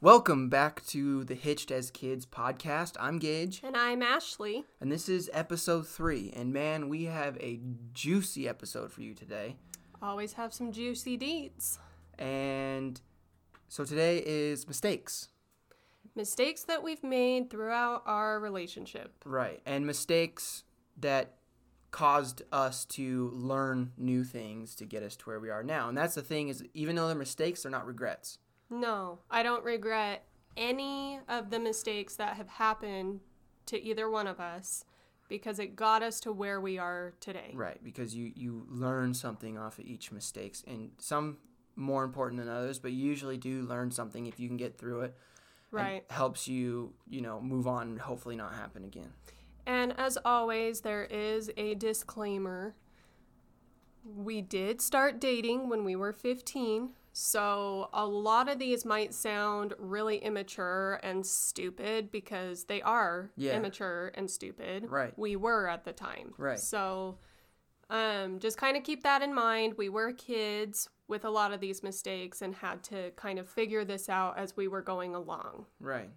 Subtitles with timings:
[0.00, 2.96] Welcome back to the Hitched as Kids podcast.
[3.00, 4.64] I'm Gage, And I'm Ashley.
[4.80, 6.32] and this is episode three.
[6.36, 7.60] And man, we have a
[7.94, 9.56] juicy episode for you today.
[10.02, 11.78] Always have some juicy deets.
[12.18, 13.00] And
[13.68, 15.28] so today is mistakes.
[16.14, 19.12] Mistakes that we've made throughout our relationship.
[19.24, 19.60] Right.
[19.64, 20.64] And mistakes
[21.00, 21.36] that
[21.90, 25.88] caused us to learn new things to get us to where we are now.
[25.88, 28.38] And that's the thing is even though they're mistakes, they're not regrets.
[28.70, 30.24] No, I don't regret
[30.56, 33.20] any of the mistakes that have happened
[33.66, 34.84] to either one of us
[35.28, 37.52] because it got us to where we are today.
[37.54, 41.38] Right, because you you learn something off of each mistakes, and some
[41.74, 45.02] more important than others, but you usually do learn something if you can get through
[45.02, 45.16] it.
[45.72, 46.04] Right.
[46.10, 49.12] helps you you know move on and hopefully not happen again.
[49.66, 52.76] And as always, there is a disclaimer.
[54.04, 59.72] We did start dating when we were 15, so a lot of these might sound
[59.78, 63.56] really immature and stupid because they are Yeah.
[63.56, 64.90] immature and stupid.
[64.90, 65.18] Right.
[65.18, 66.34] We were at the time.
[66.36, 66.58] Right.
[66.60, 67.16] So
[67.88, 69.74] um, just kind of keep that in mind.
[69.78, 73.82] We were kids with a lot of these mistakes and had to kind of figure
[73.82, 75.64] this out as we were going along.
[75.80, 76.10] Right.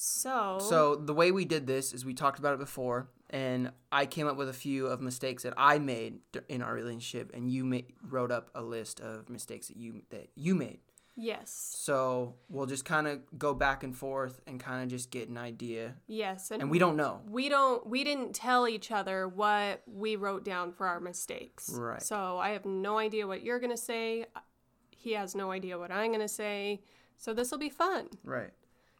[0.00, 4.06] So, So the way we did this is we talked about it before, and I
[4.06, 7.64] came up with a few of mistakes that I made in our relationship, and you
[7.64, 10.78] ma- wrote up a list of mistakes that you that you made.
[11.16, 11.50] yes.
[11.76, 15.36] So we'll just kind of go back and forth and kind of just get an
[15.36, 17.20] idea, Yes, and we don't know.
[17.28, 22.00] we don't we didn't tell each other what we wrote down for our mistakes Right.
[22.02, 24.26] so i have no idea what you're gonna say
[24.96, 26.82] he has no idea what i'm gonna say
[27.16, 28.52] so this will be fun Right.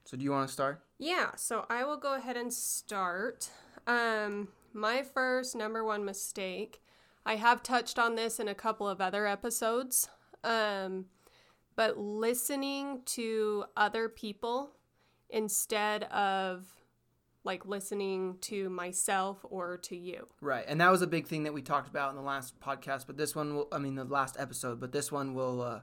[0.05, 0.81] So do you want to start?
[0.99, 3.51] Yeah so i will go ahead and start
[3.87, 6.83] um my first number one mistake
[7.25, 10.09] i have touched on this in a couple of other episodes
[10.45, 11.07] um
[11.77, 14.73] but listening to other people
[15.31, 16.67] instead of
[17.45, 20.27] like listening to myself or to you.
[20.41, 23.07] Right, and that was a big thing that we talked about in the last podcast.
[23.07, 24.81] But this one will, I mean, the last episode.
[24.81, 25.81] But this one will uh,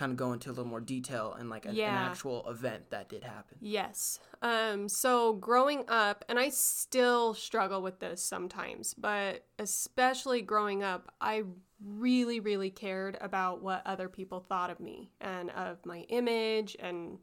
[0.00, 2.06] kind of go into a little more detail and like a, an Yeah.
[2.06, 3.58] actual event that did happen.
[3.60, 4.18] Yes.
[4.40, 11.12] Um so growing up and I still struggle with this sometimes, but especially growing up,
[11.20, 11.42] I
[11.84, 17.18] really really cared about what other people thought of me and of my image and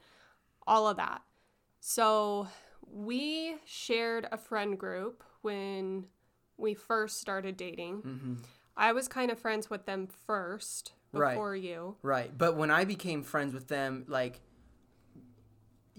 [0.67, 1.23] all of that.
[1.79, 2.47] So
[2.85, 6.05] we shared a friend group when
[6.57, 8.01] we first started dating.
[8.01, 8.33] hmm
[8.79, 11.61] I was kind of friends with them first Right.
[11.63, 11.95] you.
[12.01, 14.41] Right, but when I became friends with them, like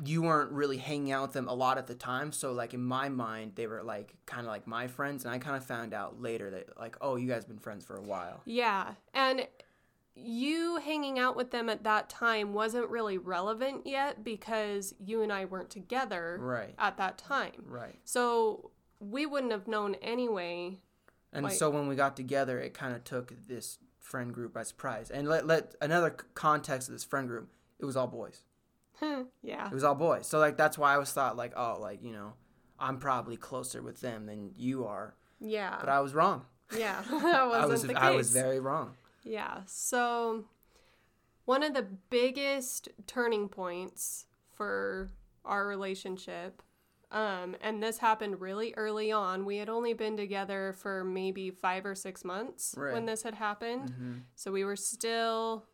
[0.04, 2.30] you weren't really hanging out with them a lot at the time.
[2.30, 5.38] So like in my mind, they were like kind of like my friends, and I
[5.38, 8.40] kind of found out later that like, oh, you guys been friends for a while.
[8.44, 8.92] Yeah.
[9.12, 9.46] And
[10.14, 15.32] you hanging out with them at that time wasn't really relevant yet because you and
[15.32, 17.64] I weren't together Right, at that time.
[17.66, 17.94] right.
[18.04, 18.70] So
[19.00, 20.78] we wouldn't have known anyway.
[21.32, 24.62] And Like- so when we got together, it kind of took this friend group by
[24.62, 25.10] surprise.
[25.10, 27.48] And let let another context of this friend group,
[27.78, 28.42] it was all boys.
[29.42, 29.66] yeah.
[29.66, 30.26] It was all boys.
[30.26, 32.32] So like that's why I was thought like, oh, like you know,
[32.78, 35.14] I'm probably closer with them than you are.
[35.40, 35.76] Yeah.
[35.78, 36.46] But I was wrong.
[36.76, 37.02] yeah.
[37.10, 37.12] that
[37.48, 38.02] wasn't I was the case.
[38.02, 38.94] I was very wrong.
[39.22, 39.60] Yeah.
[39.66, 40.44] So
[41.44, 45.10] one of the biggest turning points for
[45.44, 46.62] our relationship
[47.10, 49.44] um, and this happened really early on.
[49.44, 52.92] We had only been together for maybe five or six months Right.
[52.92, 53.90] when this had happened.
[53.90, 55.64] hmm So we were still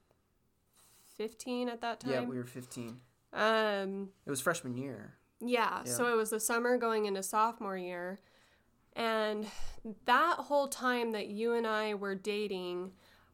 [1.17, 2.13] 15 at that time.
[2.13, 3.01] Yeah, we were 15.
[3.33, 5.15] um, It was freshman year.
[5.41, 5.93] yeah, Yeah.
[5.93, 8.21] so it was the summer going into sophomore year.
[8.97, 9.47] And
[10.05, 12.93] that whole time that you and I were dating,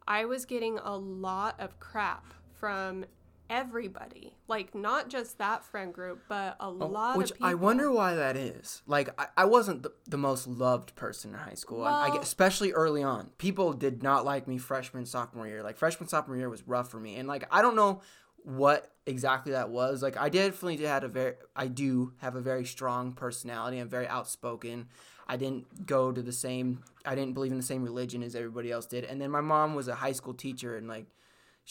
[0.08, 3.04] I was getting a lot of crap from
[3.50, 4.32] everybody.
[4.48, 7.48] Like, not just that friend group, but a oh, lot Oh, Which of people.
[7.48, 8.82] Which I wonder why that is.
[8.86, 11.84] Like, I, I wasn't the, the most loved person in high school.
[11.84, 13.30] I, I get, especially early on.
[13.36, 15.62] People did not like me freshman, sophomore year.
[15.62, 17.16] Like, freshman, sophomore year was rough for me.
[17.16, 18.00] And, like, I don't know
[18.44, 20.02] what exactly that was.
[20.02, 23.78] Like, I definitely had a very, I do have a very strong personality.
[23.78, 24.88] I'm very outspoken.
[25.26, 28.72] I didn't go to the same, I didn't believe in the same religion as everybody
[28.72, 29.04] else did.
[29.04, 31.06] And then my mom was a high school teacher and, like,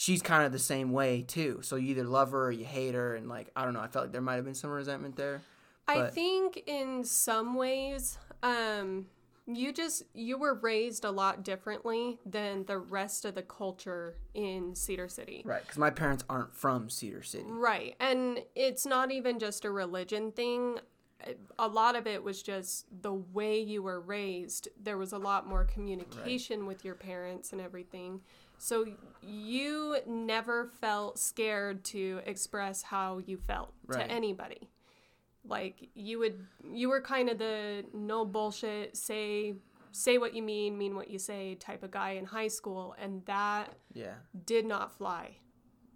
[0.00, 1.60] she's kind of the same way too.
[1.60, 3.80] So you either love her or you hate her, and like I don't know.
[3.80, 5.42] I felt like there might have been some resentment there.
[5.86, 9.06] I think in some ways, um,
[9.46, 14.74] you just you were raised a lot differently than the rest of the culture in
[14.74, 15.42] Cedar City.
[15.44, 17.44] Right, because my parents aren't from Cedar City.
[17.48, 17.94] Right.
[18.00, 20.78] And it's not even just a religion thing.
[21.58, 24.68] A lot of it was just the way you were raised.
[24.82, 28.22] There was a lot more communication with your parents and everything.
[28.62, 28.84] So
[29.22, 34.06] you never felt scared to express how you felt Right.
[34.06, 34.68] to anybody.
[35.46, 39.54] Like you would you were kind of the no bullshit, say
[39.92, 43.24] say what you mean, mean what you say type of guy in high school and
[43.24, 44.16] that Yeah.
[44.44, 45.38] did not fly.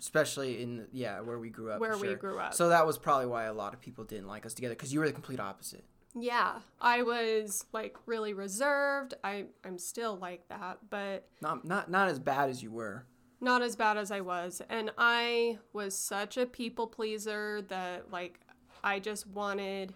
[0.00, 1.81] Especially in yeah where we grew up.
[1.81, 2.55] Where we grew up.
[2.55, 5.00] So that was probably why a lot of people didn't like us together because you
[5.00, 5.84] were the complete opposite.
[6.16, 9.14] Yeah, I was like really reserved.
[9.25, 13.06] I I'm still like that, but Not not not as bad as you were.
[13.40, 14.62] not as bad as I was.
[14.70, 18.40] And I was such a people pleaser that like
[18.82, 19.94] I just wanted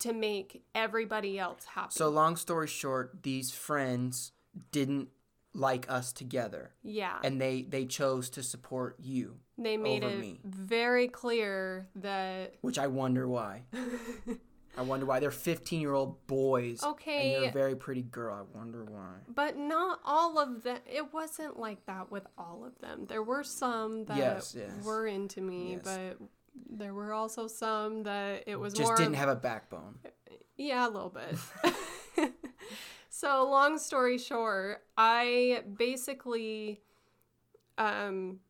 [0.00, 1.92] to make everybody else happy.
[1.92, 4.32] So long story short, these friends
[4.70, 5.08] didn't
[5.54, 10.38] like us together, yeah, and they they chose to support you, they made it me.
[10.44, 13.62] very clear that which I wonder why.
[14.78, 16.82] I wonder why they're 15 year old boys.
[16.82, 17.32] Okay.
[17.34, 18.34] And you're a very pretty girl.
[18.34, 19.14] I wonder why.
[19.34, 20.78] but not all of them.
[20.86, 23.06] It wasn't like that with all of them.
[23.08, 24.70] There were some that Yes, yes.
[24.84, 25.80] were into me, Yes.
[25.84, 26.28] but
[26.70, 29.98] there were also some that it was Just didn't of- have a backbone.
[30.58, 32.32] Yeah, a little bit.
[33.10, 36.80] so, long story short, I basically
[37.78, 38.40] um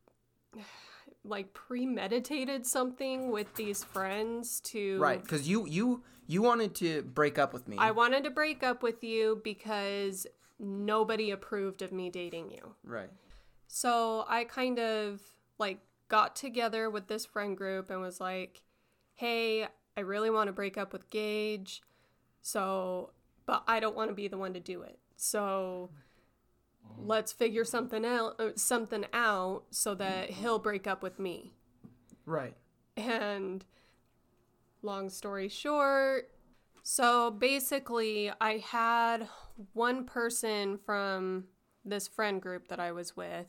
[1.25, 7.39] like premeditated something with these friends to Right, because you you you wanted to break
[7.39, 7.77] up with me.
[7.79, 10.27] I wanted to break up with you because
[10.59, 12.75] nobody approved of me dating you.
[12.85, 13.11] right.
[13.69, 15.21] So I kind of
[15.59, 18.63] like got together with this friend group and was like,
[19.15, 21.83] "Hey, I really want to break up with Gage.
[22.43, 23.11] So,
[23.45, 24.99] but I don't want to be the one to do it.
[25.17, 25.91] So,
[26.97, 31.53] let's figure something out uh, something out so that he'll break up with me."
[32.25, 32.55] Right.
[32.97, 33.65] And
[34.87, 36.31] long story short,
[36.83, 39.29] so basically, I had
[39.73, 41.47] one person from
[41.85, 43.47] this friend group that I was with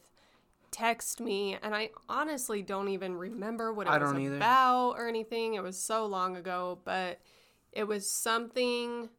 [0.72, 5.54] text me, and I honestly don't even remember what it I was about or anything.
[5.54, 7.20] It was so long ago, but
[7.72, 9.10] it was something.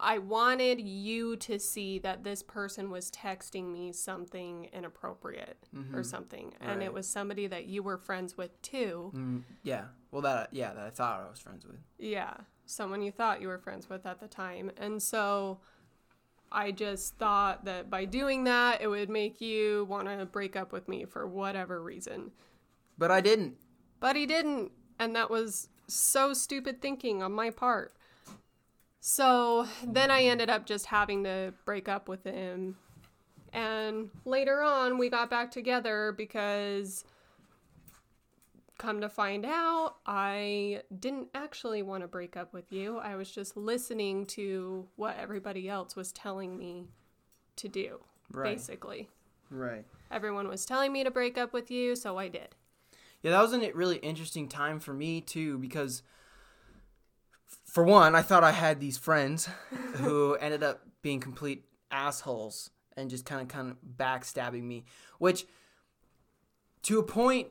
[0.00, 5.58] I wanted you to see that this person was texting me something inappropriate
[5.92, 6.78] or something, and Mm-hmm.
[6.78, 6.86] Right.
[6.86, 9.12] it was somebody that you were friends with too.
[9.14, 9.84] Mm, yeah.
[10.10, 11.76] Well, that yeah, that I thought I was friends with.
[11.98, 12.34] Yeah,
[12.64, 14.70] someone you thought you were friends with at the time.
[14.78, 15.60] And so
[16.50, 20.72] I just thought that by doing that, it would make you want to break up
[20.72, 22.30] with me for whatever reason.
[22.96, 23.56] But I didn't.
[24.00, 24.72] But he didn't.
[24.98, 27.92] And that was so stupid thinking on my part.
[29.08, 32.76] So then I ended up just having to break up with him.
[33.52, 37.04] And later on, we got back together because,
[38.78, 42.98] come to find out, I didn't actually want to break up with you.
[42.98, 46.88] I was just listening to what everybody else was telling me
[47.54, 48.00] to do,
[48.32, 48.56] Right.
[48.56, 49.08] basically.
[49.50, 49.84] Right.
[50.10, 52.56] Everyone was telling me to break up with you, so I did.
[53.22, 56.02] Yeah, that was a really interesting time for me too because
[57.76, 59.50] for one, I thought I had these friends
[59.96, 64.86] who ended up being complete assholes and just kind of kind of backstabbing me,
[65.18, 65.44] which
[66.84, 67.48] to a point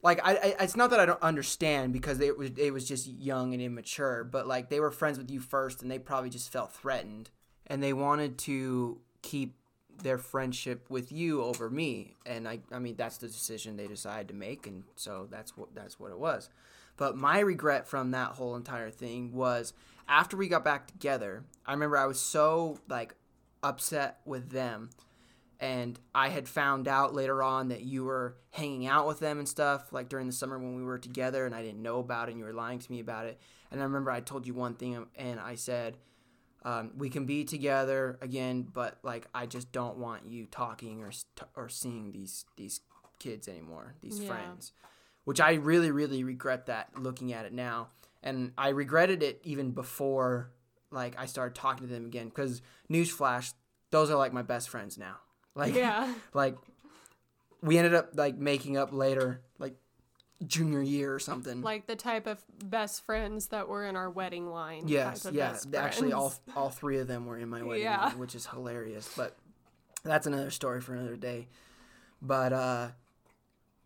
[0.00, 3.08] like I, I it's not that I don't understand because it was it was just
[3.08, 6.52] young and immature, but like they were friends with you first and they probably just
[6.52, 7.30] felt threatened
[7.66, 9.56] and they wanted to keep
[10.00, 14.28] their friendship with you over me and I I mean that's the decision they decided
[14.28, 16.48] to make and so that's what that's what it was.
[16.98, 19.72] But my regret from that whole entire thing was
[20.06, 23.14] after we got back together, I remember I was so like
[23.62, 24.90] upset with them
[25.60, 29.48] and I had found out later on that you were hanging out with them and
[29.48, 32.32] stuff like during the summer when we were together and I didn't know about it
[32.32, 33.40] and you were lying to me about it.
[33.70, 35.96] And I remember I told you one thing and I said
[36.64, 41.12] um, we can be together again, but like I just don't want you talking or
[41.54, 42.80] or seeing these these
[43.20, 44.26] kids anymore, these Yeah.
[44.26, 44.72] friends.
[45.28, 47.88] Which I really really regret that looking at it now.
[48.22, 50.50] And I regretted it even before
[50.90, 53.52] like I started talking to them again cuz newsflash,
[53.90, 55.16] those are like my best friends now.
[55.54, 56.14] Like Yeah.
[56.32, 56.56] like
[57.60, 59.76] we ended up like making up later like
[60.46, 61.60] junior year or something.
[61.60, 64.88] like the type of best friends that were in our wedding line.
[64.88, 65.58] Yes, yeah.
[65.74, 68.06] Actually, all all three of them were in my wedding, Yeah.
[68.06, 69.12] line, which is hilarious.
[69.14, 69.36] But
[70.04, 71.48] that's another story for another day.
[72.22, 72.88] But uh,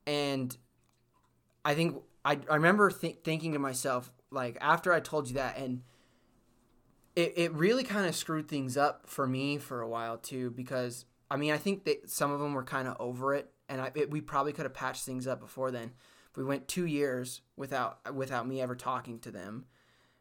[0.06, 0.56] and
[1.64, 5.58] I think I I remember th- thinking to myself like after I told you that,
[5.58, 5.82] and
[7.16, 11.04] it it really kind of screwed things up for me for a while too because
[11.30, 13.92] I mean I think that some of them were kind of over it, and I
[13.94, 15.92] it, we probably could have patched things up before then.
[16.34, 19.66] We went two years without without me ever talking to them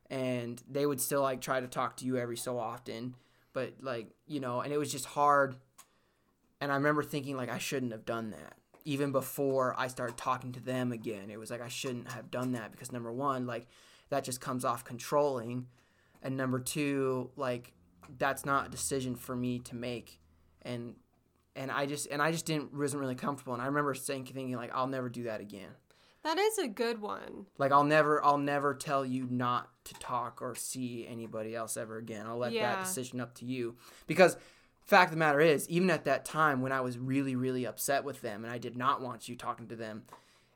[0.10, 3.16] and they would still like try to talk to you every so often
[3.54, 5.56] but like you know and it was just hard
[6.62, 8.54] and I remember thinking like I shouldn't have done that.
[8.84, 12.54] Even before I started talking to them again, it was like I shouldn't have done
[12.54, 13.68] that because number one, like
[14.10, 15.68] that just comes off controlling,
[16.22, 17.74] and number two, like
[18.18, 20.20] that's not a decision for me to make,
[20.64, 20.96] and
[21.56, 24.56] and I just and I just didn't wasn't really comfortable, and I remember saying thinking
[24.56, 25.70] like I'll never do that again.
[26.24, 27.48] That is a good one.
[27.58, 31.98] Like I'll never I'll never tell you not to talk or see anybody else ever
[31.98, 32.28] again.
[32.28, 32.76] I'll let Yeah.
[32.76, 33.76] that decision up to you.
[34.06, 34.38] Because
[34.92, 38.04] fact of the matter is, even at that time when I was really, really upset
[38.04, 40.04] with them and I did not want you talking to them,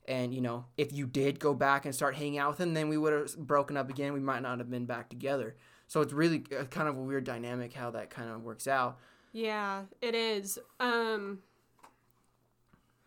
[0.08, 2.90] and you know, if you did go back and start hanging out with them, then
[2.90, 4.14] we would have broken up again.
[4.14, 5.56] We might not have been back together.
[5.88, 8.98] So it's really uh, kind of a weird dynamic how that kind of works out.
[9.32, 10.60] Yeah, it is.
[10.80, 11.40] Um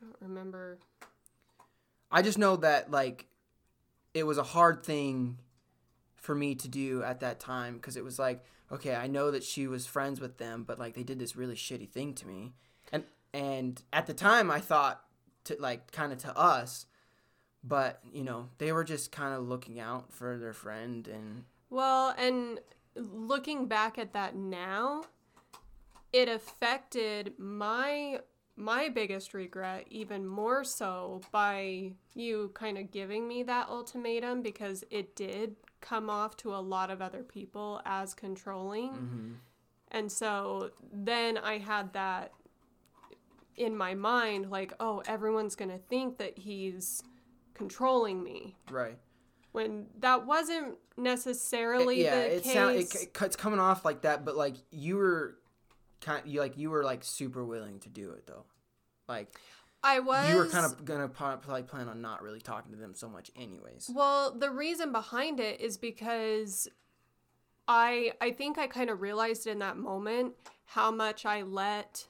[0.00, 0.78] I don't remember.
[2.10, 3.26] I just know that like
[4.14, 5.38] it was a hard thing
[6.16, 9.44] for me to do at that time because it was like okay I know that
[9.44, 12.54] she was friends with them but like they did this really shitty thing to me.
[12.92, 15.02] And and at the time I thought
[15.44, 16.86] to like kind of to us
[17.64, 22.14] but you know they were just kind of looking out for their friend and Well,
[22.16, 22.60] and
[22.94, 25.04] looking back at that now,
[26.12, 28.20] it affected my
[28.56, 34.82] my biggest regret even more so by you kind of giving me that ultimatum because
[34.90, 38.90] it did come off to a lot of other people as controlling.
[38.90, 39.32] Mm-hmm.
[39.90, 42.32] And so then I had that
[43.56, 47.02] in my mind like, oh, everyone's going to think that he's
[47.58, 48.96] controlling me right
[49.50, 52.52] when that wasn't necessarily yeah the it case.
[52.52, 55.36] sound it, it, it's coming off like that but like you were
[56.00, 58.44] kind you like you were like super willing to do it though
[59.08, 59.36] like
[59.82, 62.94] I was you were kind of gonna probably plan on not really talking to them
[62.94, 64.32] so much anyways well.
[64.32, 66.68] The reason behind it is because
[67.66, 72.06] I I think I kind of realized in that moment how much I let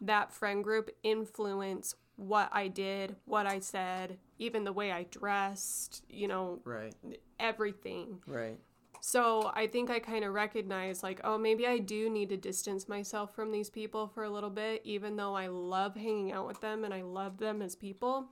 [0.00, 6.02] that friend group influence what I did, what I said, even the way I dressed.
[6.08, 6.94] You know, right
[7.38, 8.20] everything.
[8.26, 8.58] right
[9.00, 12.88] So I think I kind of recognize, like, oh, maybe I do need to distance
[12.88, 16.60] myself from these people for a little bit, even though I love hanging out with
[16.60, 18.26] them and I love them as people.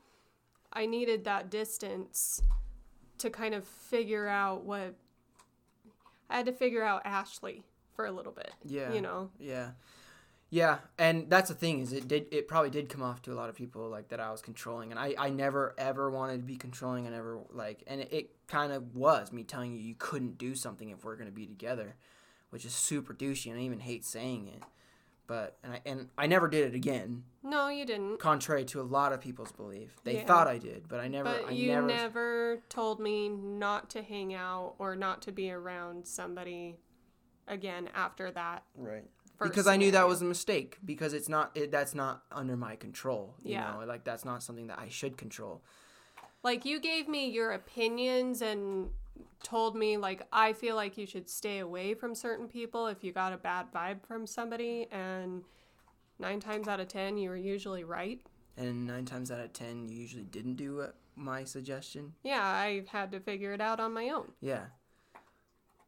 [0.73, 2.43] I needed that distance
[3.19, 4.95] to kind of figure out what
[6.29, 8.53] I had to figure out Ashley for a little bit.
[8.65, 8.93] Yeah.
[8.93, 9.31] You know?
[9.39, 9.71] yeah
[10.55, 13.35] yeah and that's the thing is it did it probably did come off to a
[13.35, 16.45] lot of people like that i was controlling and i i never ever wanted to
[16.45, 19.97] be controlling i never like and it, it kind of was me telling you you
[19.99, 21.97] couldn't do something if we're going to be together
[22.51, 24.63] which is super douchey and i even hate saying it
[25.27, 28.21] but and i and i never did it again No, you didn't.
[28.21, 30.25] contrary to a lot of people's belief they Yeah.
[30.27, 34.03] thought i did but i never But i you never, never told me not to
[34.03, 36.77] hang out or not to be around somebody
[37.49, 38.63] again after that.
[38.77, 39.05] right
[39.37, 42.57] first because I knew that was a mistake because it's not it, that's not under
[42.57, 43.35] my control.
[43.43, 43.73] You Yeah.
[43.73, 45.63] know, like that's not something that I should control.
[46.43, 48.91] Like you gave me your opinions and
[49.43, 53.13] told me like I feel like you should stay away from certain people if you
[53.13, 55.43] got a bad vibe from somebody and
[56.19, 58.21] 9 times out of 10 you were usually right.
[58.57, 60.87] And nine times out of ten, you usually didn't do
[61.17, 62.15] my suggestion.
[62.23, 64.31] Yeah, I had to figure it out on my own.
[64.41, 64.67] Yeah.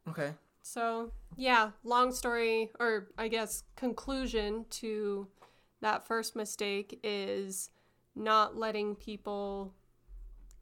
[0.09, 0.33] Okay.
[0.67, 5.29] So, yeah, long story or I guess conclusion to
[5.81, 7.71] that first mistake is
[8.17, 9.75] not letting people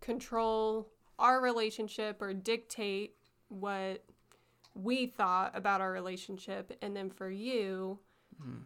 [0.03, 3.15] control our relationship or dictate
[3.49, 4.05] what
[4.75, 7.99] we thought about our relationship and then for you
[8.39, 8.59] hmm.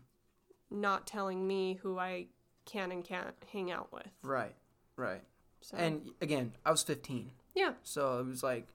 [0.73, 2.27] not telling me who I
[2.65, 4.11] can and can't hang out with.
[4.25, 4.57] Right.
[4.97, 5.23] Right.
[5.61, 8.67] So And again, I was 15, yeah, so it was like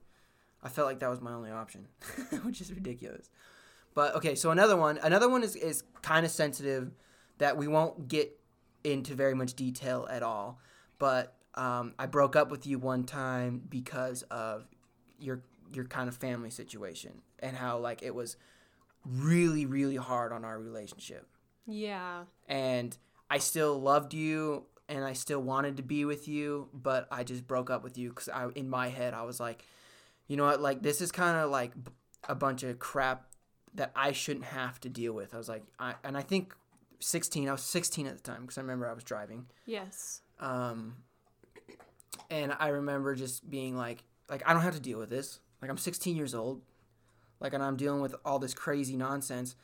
[0.64, 1.88] I felt like that was my only option,
[2.44, 3.30] which is ridiculous.
[3.94, 6.92] But okay, so another one, another one is is kind of sensitive
[7.38, 8.40] that we won't get
[8.84, 10.60] into very much detail at all.
[11.00, 14.66] But um, I broke up with you one time because of
[15.20, 15.44] your
[15.74, 18.38] your kind of family situation and how like it was
[19.06, 21.28] really really hard on our relationship.
[21.68, 22.98] yeah, And
[23.30, 27.48] I still loved you and I still wanted to be with you, but I just
[27.48, 29.64] broke up with you because I in my head I was like,
[30.28, 31.74] you know what, like this is kind of like
[32.28, 33.28] a bunch of crap
[33.76, 35.34] that I shouldn't have to deal with.
[35.34, 36.54] I was like, I and I think
[37.00, 37.48] 16.
[37.50, 39.48] I was 16 at the time because I remember I was driving.
[39.66, 40.22] yes.
[40.40, 40.96] Um,
[42.30, 45.40] and I remember just being like, like I don't have to deal with this.
[45.62, 46.62] Like I'm 16 years old,
[47.40, 49.56] like and I'm dealing with all this crazy nonsense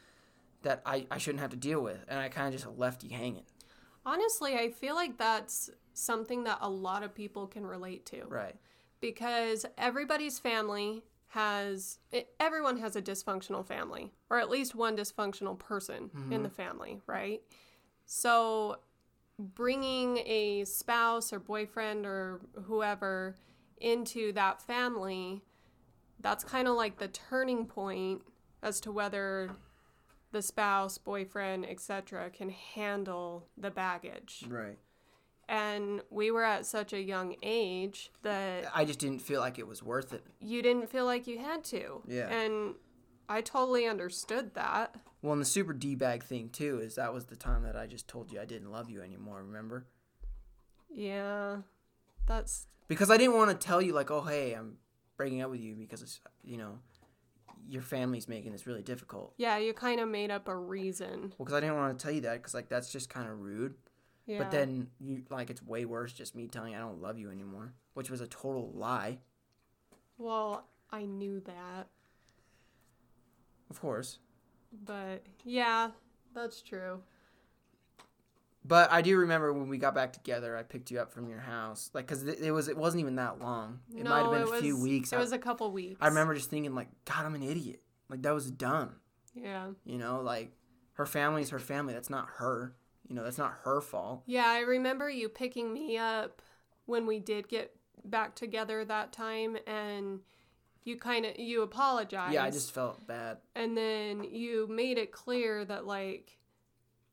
[0.63, 3.09] that I I shouldn't have to deal with, and I kind of just left you
[3.11, 3.43] hanging.
[4.05, 8.23] Honestly, I feel like that's something that a lot of people can relate to.
[8.27, 8.55] Right.
[9.01, 15.57] Because everybody's family has it, everyone has a dysfunctional family or at least one dysfunctional
[15.57, 16.55] person in the mm-hmm.
[16.55, 17.41] family right
[18.11, 18.77] So,
[19.37, 23.35] bringing a spouse or boyfriend or whoever
[23.79, 25.43] into that family,
[26.19, 28.23] that's kind of like the turning point
[28.63, 29.51] as to whether
[30.31, 32.31] the spouse, boyfriend, etc.
[32.31, 34.43] can handle the baggage.
[34.49, 34.79] Right.
[35.51, 39.67] And we were at such a young age that I just didn't feel like it
[39.67, 40.23] was worth it.
[40.39, 42.03] you didn't feel like you had to.
[42.07, 42.27] Yeah.
[42.29, 42.75] And
[43.27, 44.95] I totally understood that.
[45.23, 47.87] Well, and the super D bag thing too is that was the time that I
[47.87, 49.43] just told you I didn't love you anymore.
[49.43, 49.87] Remember?
[50.93, 51.57] Yeah.
[52.27, 54.77] That's Because I didn't want to tell you like, oh hey, I'm
[55.17, 56.79] breaking up with you because it's you know
[57.67, 59.33] your family's making this really difficult.
[59.37, 61.33] yeah, you kind of made up a reason.
[61.37, 63.39] Well, because I didn't want to tell you that because like that's just kind of
[63.39, 63.73] rude.
[64.29, 64.37] Yeah.
[64.37, 67.31] But then you like it's way worse just me telling you I don't love you
[67.31, 69.17] anymore, which was a total lie.
[70.19, 71.87] well, I knew that.
[73.71, 74.19] Of course.
[74.85, 75.89] But yeah,
[76.35, 77.01] that's true.
[78.63, 81.39] But I do remember when we got back together, I picked you up from your
[81.39, 83.79] house, like because it, it was it wasn't even that long.
[83.97, 85.11] It might have been a few weeks.
[85.11, 85.97] It I, was a couple weeks.
[85.99, 87.81] I remember just thinking like, God, I'm an idiot.
[88.09, 88.91] Like that was dumb.
[89.33, 89.69] Yeah.
[89.85, 90.51] You know, like
[90.93, 91.95] her family's her family.
[91.95, 92.75] That's not her.
[93.09, 94.23] You know, that's not her fault.
[94.27, 96.41] Yeah, I remember you picking me up
[96.85, 97.75] when we did get
[98.05, 100.19] back together that time and
[100.83, 102.33] you kind of you apologized.
[102.33, 103.37] Yeah, I just felt bad.
[103.55, 106.37] and then you made it clear that like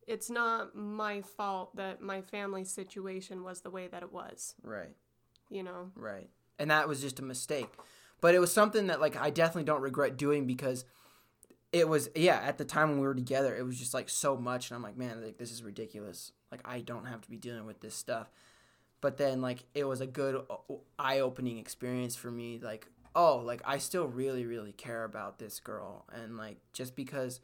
[0.07, 4.95] it's not my fault that my family situation was the way that it was, Right,
[5.51, 5.91] you know.
[5.97, 6.29] right.
[6.59, 7.69] And that was just a mistake.
[8.21, 10.85] But it was something that like I definitely don't regret doing because
[11.73, 14.37] it was yeah, at the time when we were together, it was just like so
[14.37, 16.33] much and I'm like, man, like this is ridiculous.
[16.51, 18.31] Like I don't have to be dealing with this stuff.
[19.01, 23.63] But then like it was a good uh, eye-opening experience for me like oh, like
[23.65, 27.41] I still really really care about this girl and like just because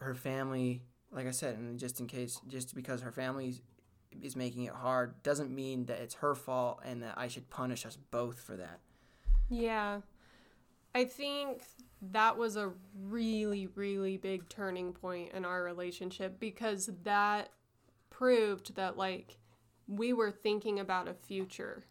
[0.00, 3.54] her family like I said, and just in case, just because her family
[4.22, 7.86] is making it hard doesn't mean that it's her fault and that I should punish
[7.86, 8.80] us both for that.
[9.50, 10.00] Yeah.
[10.94, 11.62] I think
[12.10, 17.50] that was a really, really big turning point in our relationship because that
[18.10, 19.36] proved that, like,
[19.86, 21.84] we were thinking about a future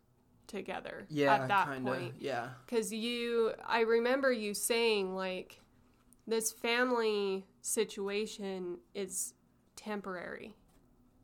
[0.47, 1.91] together Yeah, at that kinda.
[1.91, 2.15] point.
[2.19, 5.61] Yeah, Because you, I remember you saying, like,
[6.27, 9.33] this family situation is
[9.75, 10.55] temporary.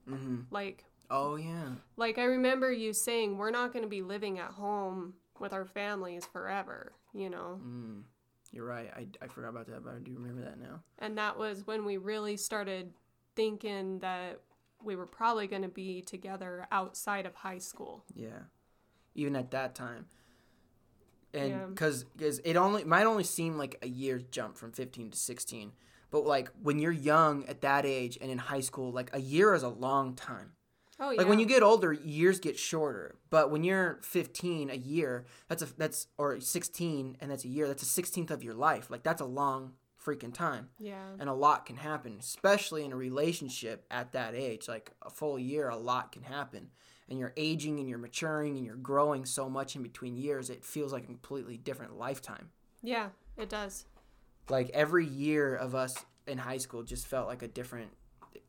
[0.08, 1.70] hmm Like, Oh yeah.
[1.96, 5.66] like I remember you saying we're not going to be living at home with our
[5.66, 7.62] families forever, you know.
[7.64, 8.04] Mm.
[8.58, 8.90] You're right.
[8.96, 10.80] I, I forgot about that, but I do remember that now.
[10.98, 12.92] And that was when we really started
[13.36, 14.42] thinking that
[14.84, 18.04] we were probably going to be together outside of high school.
[18.16, 18.40] Yeah.
[19.14, 20.08] Even at that time.
[21.36, 21.66] And Yeah.
[21.68, 25.74] because it only might only seem like a year jump from 15 to 16,
[26.10, 29.54] but like when you're young at that age and in high school, like a year
[29.54, 30.54] is a long time.
[31.00, 31.20] Oh yeah.
[31.20, 33.16] Like when you get older, years get shorter.
[33.30, 37.68] But when you're 15, a year, that's a that's or 16 and that's a year,
[37.68, 38.90] that's a 16th of your life.
[38.90, 40.70] Like that's a long freaking time.
[40.80, 41.04] yeah.
[41.20, 44.68] And a lot can happen, especially in a relationship at that age.
[44.68, 46.70] Like a full year, a lot can happen.
[47.10, 50.66] And you're aging and you're maturing and you're growing so much in between years, it
[50.66, 52.50] feels like a completely different lifetime.
[52.82, 53.86] Yeah, it does.
[54.50, 57.92] Like every year of us in high school just felt like a different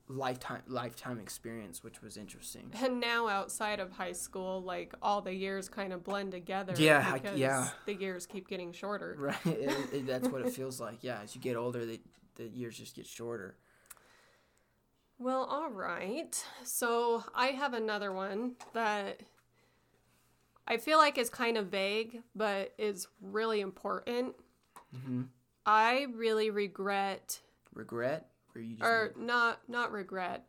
[0.09, 2.71] lifetime lifetime experience, which was interesting.
[2.83, 6.75] And now outside of high school, like all the years kind of blend together.
[6.77, 7.69] Yeah, I- yeah.
[7.87, 9.17] The years keep getting shorter.
[9.19, 11.03] Right, it, it, that's what it feels like.
[11.03, 12.01] Yeah, as you get older, the,
[12.37, 13.57] the years just get shorter.
[15.19, 16.43] Well, all right.
[16.65, 19.21] So I have another one that
[20.67, 24.35] I feel like is kind of vague, but is really important.
[25.05, 25.23] hmm
[25.67, 27.41] I really regret,
[27.75, 30.47] Regret, or you or not not regret.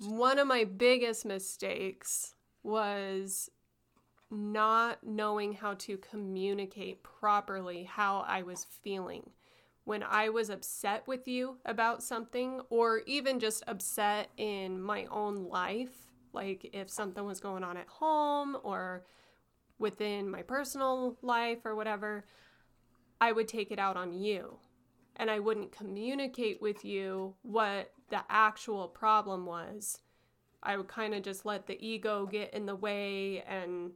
[0.00, 3.50] One of my biggest mistakes was
[4.30, 9.30] not knowing how to communicate properly how I was feeling
[9.84, 15.48] when I was upset with you about something, or even just upset in my own
[15.48, 19.04] life, like if something was going on at home or
[19.78, 22.24] within my personal life or whatever,
[23.20, 24.58] I would take it out on you.
[25.16, 30.00] And I wouldn't communicate with you what the actual problem was.
[30.62, 33.92] I would kind of just let the ego get in the way and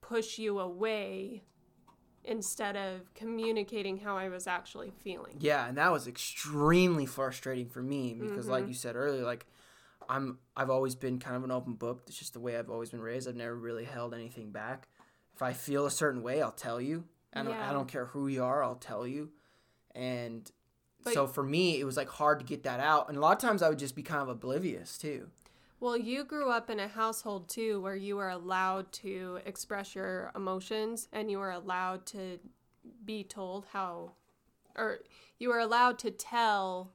[0.00, 1.42] push you away
[2.24, 5.36] instead of communicating how I was actually feeling.
[5.40, 8.68] Yeah, and that was extremely frustrating for me because, like Mhm.
[8.68, 9.46] you said earlier, like
[10.08, 12.04] I'm I've always been kind of an open book.
[12.06, 13.28] It's just the way I've always been raised.
[13.28, 14.88] I've never really held anything back.
[15.34, 17.04] If I feel a certain way, I'll tell you.
[17.34, 18.62] I don't I don't care who you are.
[18.62, 19.30] I'll tell you.
[19.96, 20.50] And
[21.02, 23.32] But- so for me, it was like hard to get that out, and a lot
[23.32, 25.30] of times I would just be kind of oblivious too.
[25.80, 30.32] Well, you grew up in a household too where you were allowed to express your
[30.34, 32.38] emotions and you were allowed to
[33.04, 34.12] be told how,
[34.74, 35.00] or
[35.38, 36.92] you were allowed to tell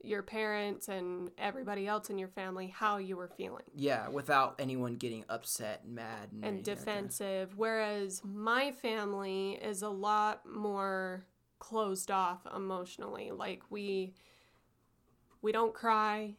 [0.00, 4.94] your parents and everybody else in your family how you were feeling Yeah, without anyone
[4.94, 7.54] getting upset and mad and, and anything like defensive.
[7.56, 11.26] Whereas my family is a lot more
[11.58, 13.30] closed off emotionally.
[13.30, 14.14] Like we,
[15.42, 16.34] we don't cry,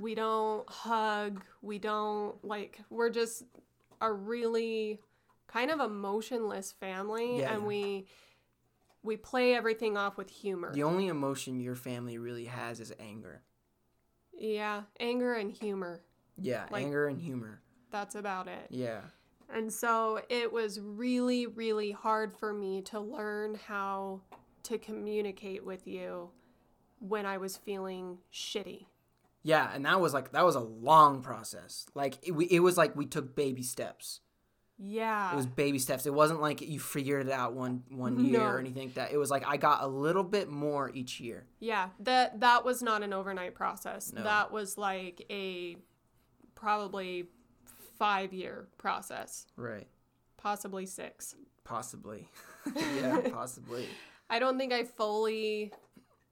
[0.00, 2.80] we don't hug, we don't like.
[2.90, 3.44] We're just
[4.00, 5.00] a really
[5.46, 7.68] kind of emotionless family, Yeah, and yeah.
[7.68, 8.06] we
[9.02, 10.72] we play everything off with humor.
[10.72, 13.42] The only emotion your family really has is anger.
[14.36, 16.00] yeah, anger and humor.
[16.36, 17.60] Yeah, Like- anger and humor.
[17.90, 18.66] That's about it.
[18.70, 19.02] Yeah.
[19.52, 24.22] And so it was really, really hard for me to learn how
[24.64, 26.30] to communicate with you
[26.98, 28.86] when I was feeling shitty.
[29.42, 31.86] Yeah, and that was like that was a long process.
[31.94, 34.20] Like it, we, it was like we took baby steps.
[34.78, 35.32] Yeah.
[35.32, 36.04] It was baby steps.
[36.06, 38.46] It wasn't like you figured it out one one year No.
[38.46, 39.12] or anything like that.
[39.12, 41.44] It was like I got a little bit more each year.
[41.60, 41.90] yeah.
[42.00, 44.12] That that was not an overnight process.
[44.12, 44.22] No.
[44.24, 45.76] That was like a
[46.54, 47.26] probably
[48.00, 49.86] 5-year process, Right.
[50.36, 51.36] possibly 6.
[51.64, 52.28] Possibly.
[52.76, 53.86] yeah, possibly.
[54.28, 55.72] I don't think I fully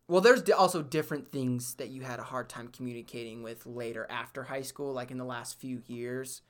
[0.09, 4.45] Well, there's also different things that you had a hard time communicating with later after
[4.45, 6.43] high school, like in the last few years.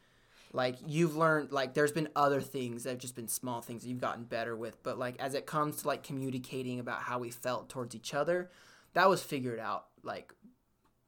[0.55, 3.88] Like you've learned, like there's been other things that have just been small things that
[3.88, 4.83] you've gotten better with.
[4.83, 8.50] But like as it comes to like communicating about how we felt towards each other,
[8.94, 10.35] that was figured out like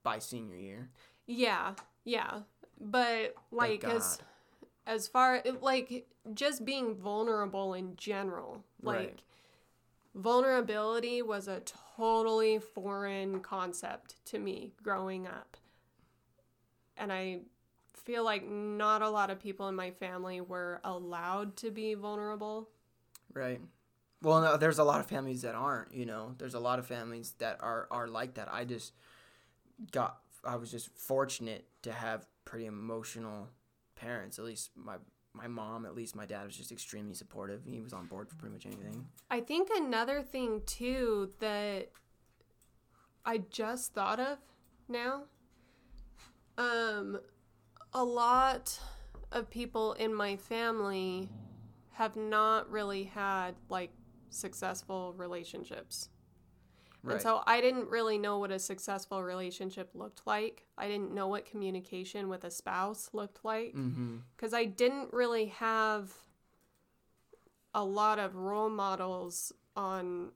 [0.02, 0.88] by senior year.
[1.26, 2.40] Yeah, yeah.
[2.80, 4.18] But like as
[4.86, 9.20] as far like just being vulnerable in general, like Right.
[10.14, 11.62] Vulnerability was a
[11.96, 15.56] totally foreign concept to me growing up.
[16.96, 17.40] And I
[18.04, 22.68] feel like not a lot of people in my family were allowed to be vulnerable.
[23.32, 23.60] Right.
[24.22, 25.92] Well, no, there's a lot of families that aren't.
[25.94, 28.48] You know, there's a lot of families that are are like that.
[28.52, 28.92] I just
[29.92, 30.18] got.
[30.44, 33.48] I was just fortunate to have pretty emotional
[33.96, 34.38] parents.
[34.38, 34.96] At least my
[35.34, 35.84] my mom.
[35.84, 37.62] At least my dad was just extremely supportive.
[37.66, 39.06] He was on board for pretty much anything.
[39.30, 41.90] I think another thing too that
[43.24, 44.38] I just thought of
[44.88, 45.24] now
[46.58, 47.18] um
[47.94, 48.78] a lot
[49.32, 51.28] of people in my family
[51.92, 53.90] have not really had like
[54.30, 56.10] successful relationships.
[57.04, 57.14] Right.
[57.14, 60.64] And so I didn't really know what a successful relationship looked like.
[60.78, 64.16] I didn't know what communication with a spouse looked like mm-hmm.
[64.34, 66.10] because I didn't really have
[67.74, 70.30] a lot of role models on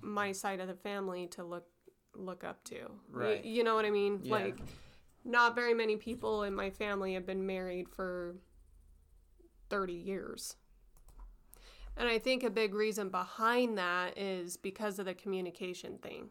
[0.00, 1.66] my side of the family to look
[2.14, 2.90] look up to.
[3.10, 3.44] Right.
[3.44, 4.20] You, know what I mean?
[4.22, 4.32] Yeah.
[4.32, 4.58] Like
[5.24, 8.36] not very many people in my family have been married for
[9.68, 10.56] 30 years.
[11.98, 16.30] And I think a big reason behind that is because of the communication thing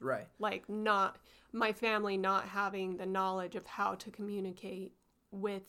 [0.00, 0.28] Right.
[0.38, 1.18] like not
[1.52, 4.92] my family not having the knowledge of how to communicate
[5.32, 5.64] with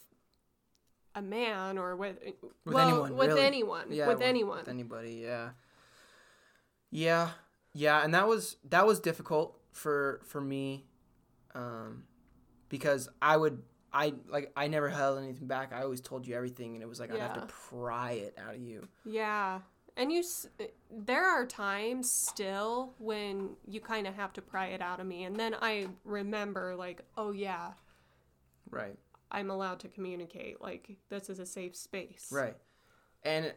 [1.16, 3.42] a man or with With well, anyone, with really.
[3.42, 4.08] anyone Yeah.
[4.08, 5.14] with anyone With anybody.
[5.16, 5.52] Yeah.
[6.92, 7.32] Yeah.
[7.74, 10.88] Yeah, and that was that was difficult for for me,
[11.56, 12.04] um,
[12.68, 13.64] because I would
[13.94, 15.74] I like I never held anything back.
[15.74, 18.56] I always told you everything, and it was like I'd have to pry it out
[18.56, 18.88] of you.
[19.06, 19.60] yeah
[19.98, 20.24] and you
[20.62, 25.06] eh, there are times still when you kind of have to pry it out of
[25.06, 27.72] me and then i remember like oh yeah
[28.70, 28.98] Right.
[29.32, 32.56] i'm allowed to communicate like this is a safe space Right.
[33.24, 33.54] And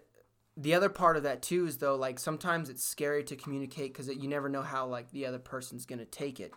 [0.56, 4.08] the other part of that too is though like sometimes it's scary to communicate because
[4.08, 6.52] you never know how like the other person's gonna take it,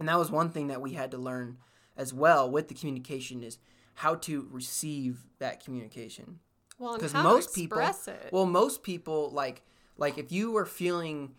[0.00, 1.58] and that was one thing that we had to learn
[1.96, 3.58] as well with the communication is
[3.94, 6.40] how to receive that communication.
[6.78, 7.78] well and 'Cause how most people-
[8.08, 9.62] it Well, most people like
[9.96, 11.36] like if you were feeling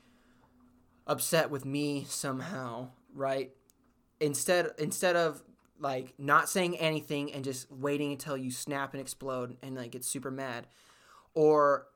[1.07, 3.53] upset with me somehow, right?
[4.19, 5.43] Instead instead of
[5.77, 10.05] like not saying anything and just waiting until you snap and explode and like get
[10.05, 10.67] super mad
[11.33, 11.87] or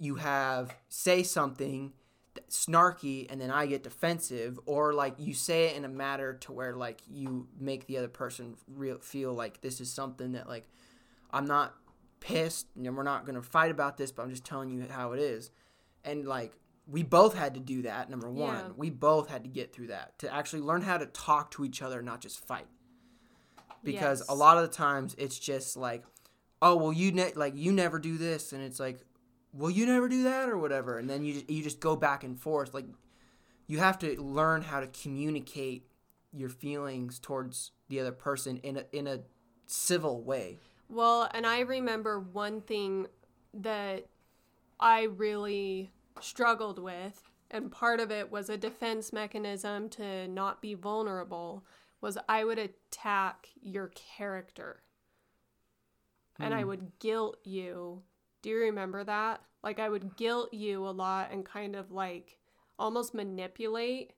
[0.00, 1.92] you have say something
[2.50, 6.52] snarky and then I get defensive or like you say it in a matter to
[6.52, 10.68] where like you make the other person real feel like this is something that like
[11.30, 11.74] I'm not
[12.20, 15.12] pissed and we're not going to fight about this but I'm just telling you how
[15.12, 15.50] it is.
[16.04, 16.52] And like
[16.86, 18.54] we both had to do that number one.
[18.54, 18.68] Yeah.
[18.76, 21.82] we both had to get through that to actually learn how to talk to each
[21.82, 22.66] other not just fight.
[23.82, 26.04] Because a lot of the times it's just like
[26.62, 28.98] oh well you ne- like you never do this and it's like
[29.54, 32.24] well you never do that or whatever and then you just, you just go back
[32.24, 32.86] and forth like
[33.66, 35.86] you have to learn how to communicate
[36.32, 39.20] your feelings towards the other person in a in a
[39.66, 40.58] civil way.
[40.88, 43.06] Well, and I remember one thing
[43.54, 44.06] that
[44.78, 50.74] I really struggled with, and part of it was a defense mechanism to not be
[50.74, 51.64] vulnerable,
[52.00, 54.82] was I would attack your character.
[56.40, 56.66] And I mm.
[56.66, 58.02] would guilt you.
[58.44, 59.40] Do you remember that?
[59.62, 62.36] Like, I would guilt you a lot and kind of like
[62.78, 64.12] almost manipulate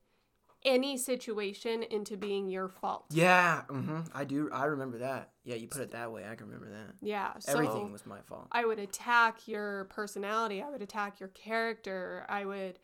[0.64, 3.04] any situation into being your fault.
[3.10, 4.50] Yeah, hmm I do.
[4.52, 5.30] I remember that.
[5.44, 6.24] Yeah, you put it that way.
[6.28, 6.96] I can remember that.
[7.00, 7.38] Yeah.
[7.38, 8.48] So Everything was my fault.
[8.50, 10.60] I would attack your personality.
[10.60, 12.26] I would attack your character.
[12.28, 12.80] I would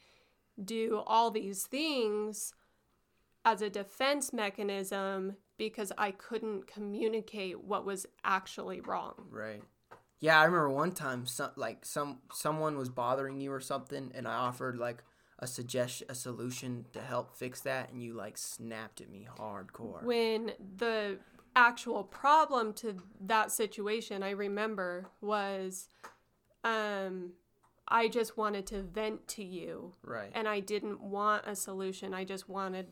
[0.64, 2.54] do all these things
[3.44, 9.14] as a defense mechanism because I couldn't communicate what was actually wrong.
[9.28, 9.64] Right.
[10.22, 14.28] Yeah, I remember one time, some like some someone was bothering you or something, and
[14.28, 15.02] I offered like
[15.40, 20.04] a suggestion, a solution to help fix that, and you like snapped at me hardcore.
[20.04, 21.18] When the
[21.56, 25.88] actual problem to that situation I remember was
[26.64, 27.32] um
[27.86, 30.30] I just wanted to vent to you right.
[30.34, 32.14] and I didn't want a solution.
[32.14, 32.86] I just wanted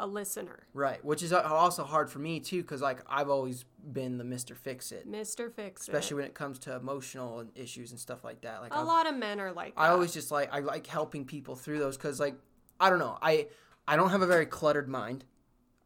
[0.00, 0.60] a listener.
[0.74, 4.24] Right, which is uh, also hard for me too, because like I've always been the
[4.24, 5.52] Mister Fix It, Mr.
[5.52, 5.92] Fix It.
[5.92, 8.60] especially when it comes to emotional issues and stuff like that.
[8.62, 9.80] Like a I've- lot of men are like that.
[9.80, 12.34] I always just like I like helping people through those because like
[12.80, 13.46] I don't know I
[13.86, 15.24] I don't have a very cluttered mind.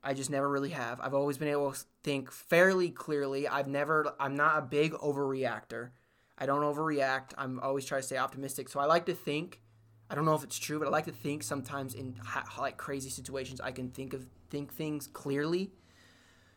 [0.03, 1.01] I just never really have.
[1.01, 3.49] I've always been able to think fairly clearly.
[3.49, 5.91] I've never I'm not a big overreactor.
[6.37, 7.31] I don't overreact.
[7.39, 8.69] I'm always try to stay optimistic.
[8.69, 9.61] So I like to think.
[10.11, 12.77] I don't know if it's true, but I like to think sometimes in ha- like
[12.77, 15.73] crazy situations I can think of think things clearly.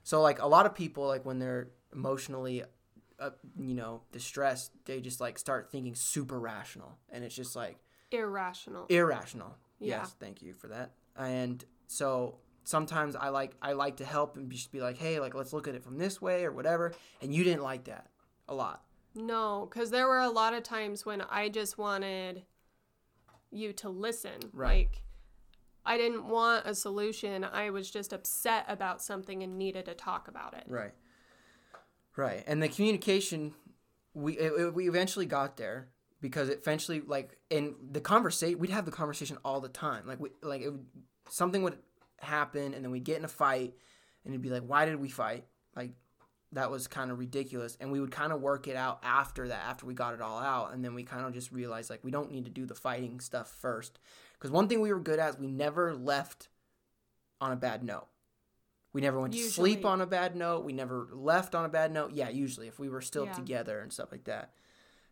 [0.03, 2.63] So like a lot of people like when they're emotionally
[3.19, 7.77] uh, you know distressed, they just like start thinking super rational and it's just like
[8.11, 8.85] irrational.
[8.89, 9.55] irrational.
[9.79, 9.99] Yeah.
[9.99, 10.91] Yes, thank you for that.
[11.15, 15.33] And so sometimes I like I like to help and just be like, hey, like
[15.33, 16.93] let's look at it from this way or whatever.
[17.21, 18.07] And you didn't like that
[18.49, 18.83] a lot.
[19.15, 22.43] no, because there were a lot of times when I just wanted
[23.57, 24.39] you to listen.
[24.53, 24.87] Right.
[24.89, 25.01] Like,
[25.85, 27.43] I didn't want a solution.
[27.43, 30.65] I was just upset about something and needed to talk about it.
[30.67, 30.93] Right.
[32.15, 32.43] Right.
[32.47, 33.53] And the communication,
[34.13, 35.89] we it, it- we eventually got there
[36.19, 40.07] because it eventually like in the conversation we'd have the conversation all the time.
[40.07, 40.85] Like we like it would,
[41.29, 41.77] something would
[42.19, 43.73] happen and then we'd get in a fight
[44.25, 45.45] and it'd be like, why did we fight?
[45.75, 45.91] Like
[46.53, 49.65] that was kind of ridiculous and we would kind of work it out after that
[49.65, 52.11] after we got it all out and then we kind of just realized like we
[52.11, 53.99] don't need to do the fighting stuff first.
[54.33, 56.47] Because one thing we were good at is we never left
[57.41, 58.07] on a bad note.
[58.93, 60.63] We never went to sleep on a bad note.
[60.63, 62.11] We never left on a bad note.
[62.13, 63.33] Yeah usually if we were still Yeah.
[63.33, 64.53] together and stuff like that.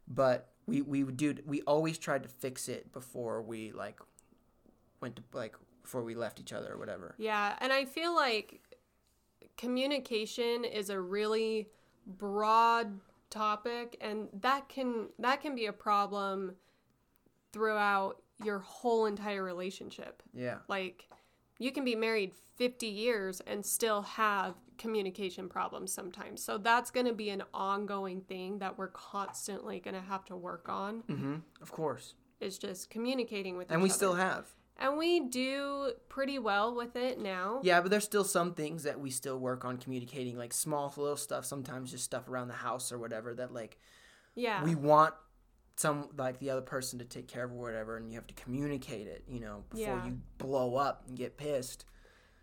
[0.08, 4.00] But we we would do we always tried to fix it before we like
[5.02, 7.14] went to like before we left each other or whatever.
[7.18, 8.62] Yeah, and I feel like
[9.58, 11.70] communication is a really
[12.06, 16.56] broad topic and that can that can be a problem
[17.52, 20.22] throughout your whole entire relationship.
[20.34, 21.08] yeah Like
[21.58, 26.44] you can be married 50 years and still have communication problems sometimes.
[26.44, 30.36] So that's going to be an ongoing thing that we're constantly going to have to
[30.36, 31.04] work on.
[31.10, 33.94] mm-hmm of course It's just communicating with and we other.
[33.96, 37.62] still have And we do pretty well with it now.
[37.64, 41.16] Yeah, but there's still some things that we still work on communicating, like small little
[41.16, 41.46] stuff.
[41.46, 43.80] Sometimes just stuff around the house or whatever that like
[44.36, 44.64] Yeah.
[44.64, 45.14] we want
[45.78, 48.34] some like the other person to take care of or whatever, and you have to
[48.34, 50.06] communicate it, you know, before Yeah.
[50.08, 51.86] you blow up and get pissed.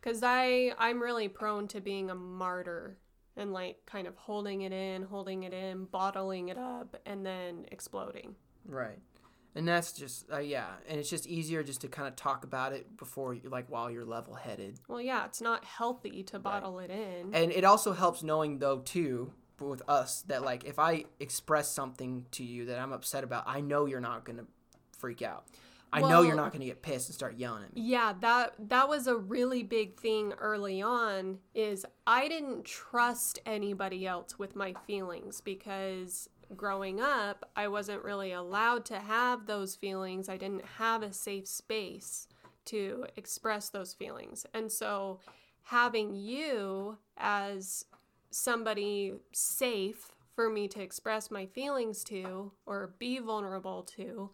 [0.01, 2.97] Cause I I'm really prone to being a martyr
[3.37, 7.67] and like kind of holding it in, holding it in, bottling it up, and then
[7.71, 8.37] exploding.
[8.67, 8.99] Right.
[9.55, 12.73] And that's just uh, yeah, and it's just easier just to kind of talk about
[12.73, 14.79] it before you like while you're level headed.
[14.89, 17.35] Well, yeah, it's not healthy to bottle it in.
[17.35, 22.27] And it also helps knowing though too with us that like if I express something
[22.33, 24.47] to you that I'm upset about, I know you're not gonna
[24.99, 25.45] freak out.
[25.95, 27.83] I know you're not gonna get pissed and start yelling at me.
[27.83, 34.07] yeah, that that was a really big thing early on is I didn't trust anybody
[34.07, 40.29] else with my feelings because growing up, I wasn't really allowed to have those feelings.
[40.29, 42.29] I didn't have a safe space
[42.67, 44.47] to express those feelings.
[44.55, 45.21] And so
[45.65, 47.85] having you as
[48.31, 54.31] somebody safe for me to express my feelings to or be vulnerable to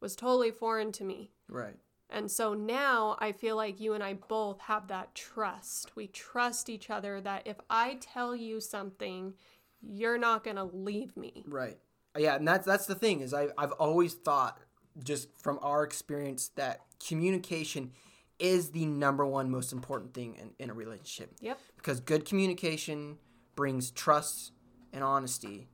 [0.00, 1.30] was totally foreign to me.
[1.48, 1.76] Right.
[2.10, 5.94] And so now I feel like you and I both have that trust.
[5.94, 9.34] We trust each other that if I tell you something,
[9.82, 11.44] you're not going to leave me.
[11.46, 11.78] Right.
[12.16, 14.58] Yeah, and that's that's the thing is I I've always thought
[15.04, 17.92] just from our experience that communication
[18.38, 21.34] is the number one most important thing in, in a relationship.
[21.40, 21.58] Yep.
[21.76, 23.18] Because good communication
[23.56, 24.52] brings trust
[24.92, 25.68] and honesty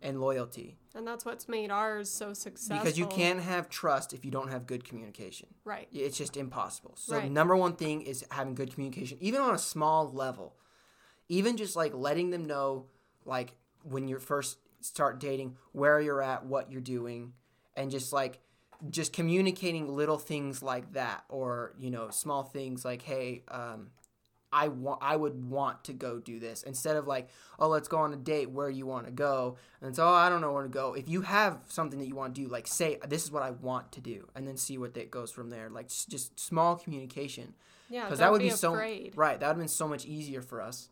[0.00, 0.76] and loyalty.
[0.94, 2.78] And that's what's made ours so successful.
[2.78, 5.48] Because you can't have trust if you don't have good communication.
[5.64, 5.88] Right.
[5.92, 6.94] It's just impossible.
[6.96, 7.30] So Right.
[7.30, 10.56] number one thing is having good communication, even on a small level.
[11.28, 12.86] Even just like letting them know,
[13.24, 17.32] like when you first start dating, where you're at, what you're doing,
[17.76, 18.38] and just like
[18.90, 23.88] just communicating little things like that, or you know, small things like, hey, um,
[24.52, 27.98] I want, I would want to go do this instead of like, oh, let's go
[27.98, 30.62] on a date where you want to go, and it's oh, I don't know where
[30.62, 30.94] to go.
[30.94, 33.50] If you have something that you want to do, like say this is what I
[33.50, 35.70] want to do, and then see what that goes from there.
[35.70, 37.54] Like just small communication,
[37.88, 38.04] Yeah.
[38.04, 39.12] because that would be be, so right.
[39.16, 40.88] That would have been so much easier for us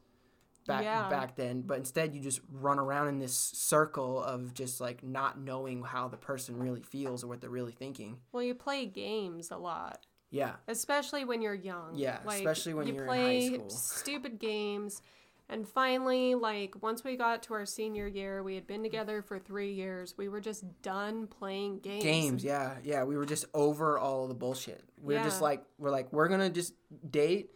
[0.66, 1.08] back Yeah.
[1.08, 1.62] back then.
[1.62, 6.08] But instead, you just run around in this circle of just like not knowing how
[6.08, 8.18] the person really feels or what they're really thinking.
[8.32, 10.06] Well, you play games a lot.
[10.30, 11.94] Yeah, especially when you're young.
[11.94, 13.70] Yeah, like, especially when you you're in high play school.
[13.70, 15.02] stupid games.
[15.48, 19.38] And finally, like once we got to our senior year, we had been together for
[19.38, 20.14] three years.
[20.16, 22.02] We were just done playing games.
[22.02, 22.44] games.
[22.44, 23.04] Yeah, yeah.
[23.04, 24.82] We were just over all the bullshit.
[25.02, 26.72] We are just like we're like we're gonna just
[27.10, 27.50] date.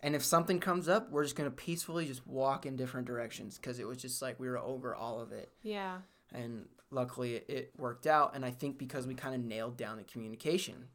[0.00, 3.78] And if something comes up, we're just gonna peacefully just walk in different directions because
[3.80, 5.50] it was just like we were over all of it.
[5.62, 5.98] Yeah.
[6.32, 9.98] and luckily it, it worked out and i think because we kind of nailed down
[9.98, 10.86] the communication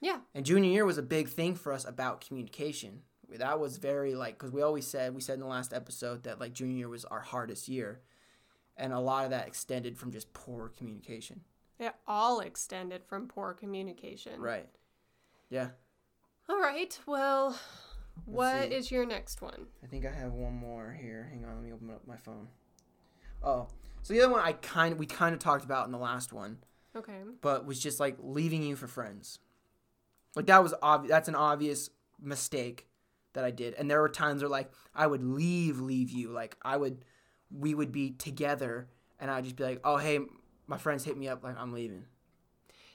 [0.00, 0.18] Yeah.
[0.34, 3.00] and junior year was a big thing for us about communication
[3.38, 6.40] that was very like because we always said we said in the last episode that
[6.40, 8.00] like junior year was our hardest year
[8.76, 11.40] and a lot of that extended from just poor communication
[11.78, 14.40] It all extended from poor communication.
[14.42, 14.68] right
[15.48, 15.68] yeah
[16.50, 16.98] All right.
[17.06, 17.58] Well,
[18.24, 19.66] what is your next one?
[19.82, 22.48] i think i have one more here hang on let me open up my phone
[23.42, 23.66] oh
[24.02, 26.58] so the other one i kind we kind of talked about in the last one
[26.96, 27.18] Okay.
[27.40, 29.38] but was just like leaving you for friends.
[30.34, 31.10] Like that was obvious.
[31.10, 31.88] That's an obvious
[32.20, 32.88] mistake
[33.32, 33.74] that I did.
[33.74, 36.30] And there were times where like I would leave, leave you.
[36.30, 37.04] Like I would,
[37.56, 38.88] we would be together,
[39.20, 40.18] and I'd just be like, "Oh hey,
[40.66, 41.44] my friends hit me up.
[41.44, 42.06] Like I'm leaving."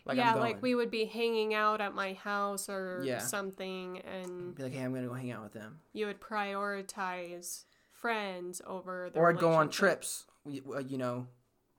[0.06, 3.20] Like yeah, like we would be hanging out at my house or Yeah.
[3.20, 7.66] something, and be like, "Hey, I'm gonna go hang out with them," you would prioritize
[7.92, 11.28] friends over the or I'd go on trips, uh, you know,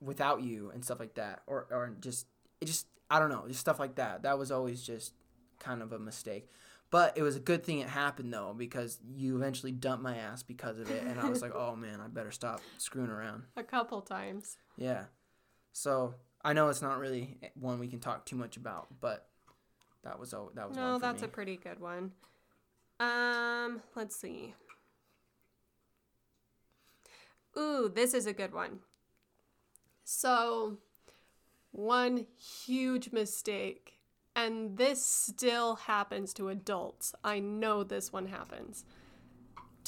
[0.01, 2.27] without you and stuff like that, or or just
[2.59, 4.23] it just I don't know, just stuff like that.
[4.23, 5.13] That was always just
[5.59, 6.51] kind of a mistake.
[6.89, 10.43] But it was a good thing it happened though because you eventually dumped my ass
[10.43, 13.43] because of it, and I was like, oh man, I better stop screwing around.
[13.55, 14.57] a couple times.
[14.77, 15.05] Yeah.
[15.71, 19.27] So I know it's not really one we can talk too much about, but
[20.03, 21.27] that was a, that was No, that's me.
[21.27, 22.11] a pretty good one.
[22.99, 24.53] Um, let's see.
[27.57, 28.79] Ooh, this is a good one.
[30.03, 30.77] So,
[31.71, 33.93] one huge mistake,
[34.35, 37.13] and this still happens to adults.
[37.23, 38.85] I know this one happens.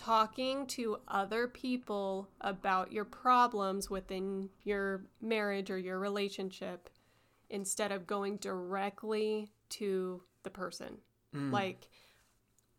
[0.10, 6.90] Talking to other people about your problems within your marriage or your relationship
[7.52, 10.98] instead of going directly to the person.
[11.36, 11.52] Mm.
[11.52, 11.90] Like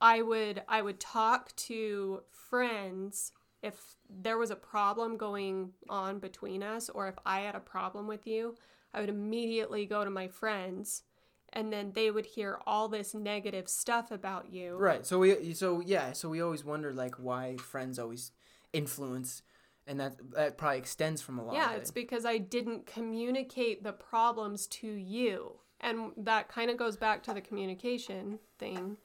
[0.00, 3.30] I would I would talk to friends
[3.62, 8.08] if there was a problem going on between us or if I had a problem
[8.08, 8.56] with you,
[8.92, 11.04] I would immediately go to my friends
[11.52, 14.76] and then they would hear all this negative stuff about you.
[14.76, 15.04] Right.
[15.04, 18.32] So we so yeah, so we always wonder like why friends always
[18.72, 19.42] influence
[19.86, 23.82] and that that probably extends from a lot Yeah, of it's because I didn't communicate
[23.82, 25.56] the problems to you.
[25.80, 28.98] And that kind of goes back to the communication thing.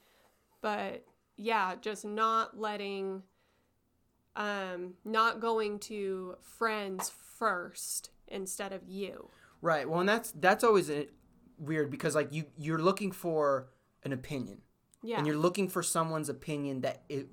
[0.60, 1.04] But
[1.36, 3.22] yeah, just not letting
[4.36, 9.30] um not going to friends first instead of you.
[9.62, 9.88] Right.
[9.88, 11.08] Well, and that's that's always a,
[11.58, 13.68] weird because like you you're looking for
[14.02, 14.62] an opinion.
[15.02, 15.18] Yeah.
[15.18, 17.28] And you're looking for someone's opinion that it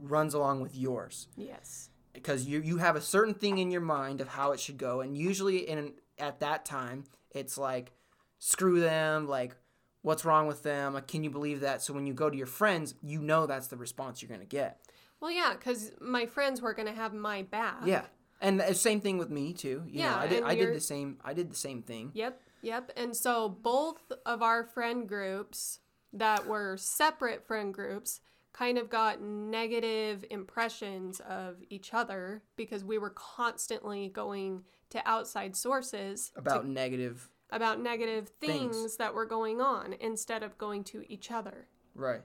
[0.00, 1.28] runs along with yours.
[1.36, 1.90] yes.
[2.12, 5.00] because you you have a certain thing in your mind of how it should go
[5.00, 7.92] and usually in at that time it's like
[8.38, 9.56] screw them like
[10.02, 12.46] what's wrong with them like can you believe that so when you go to your
[12.46, 14.80] friends you know that's the response you're going to get
[15.20, 17.76] Well, yeah, cuz my friends were going to have my back.
[17.86, 18.04] yeah
[18.40, 20.80] and the same thing with me too you know Yeah, i did i did the
[20.80, 22.90] same i did the same thing Yep, yep.
[22.96, 25.80] And so both of our friend groups
[26.12, 28.20] that were separate friend groups
[28.52, 35.56] kind of got negative impressions of each other because we were constantly going to outside
[35.56, 38.96] sources to- about negative about negative things, Things.
[38.96, 41.66] that were going on instead of going to each other.
[41.94, 42.22] right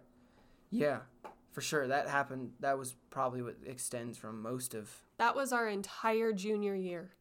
[0.70, 1.00] yeah
[1.52, 5.68] for sure that happened that was probably what extends from most of That was our
[5.68, 7.12] entire junior year.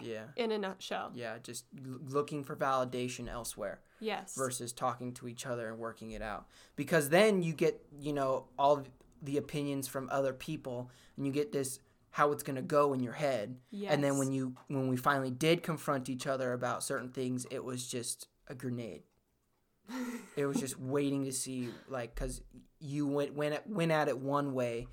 [0.00, 0.24] Yeah.
[0.36, 1.12] in a nutshell.
[1.14, 4.34] Yeah, just l- looking for validation elsewhere Yes.
[4.36, 6.46] versus talking to each other and working it out.
[6.76, 8.84] Because then you get, you know, all
[9.20, 11.78] the opinions from other people and you get this
[12.10, 13.56] how it's going to go in your head.
[13.88, 17.64] And then when you when we finally did confront each other about certain things, it
[17.64, 19.02] was just a grenade.
[20.36, 22.40] it was just waiting to see like cuz
[22.80, 24.86] you went went at, went at it one way,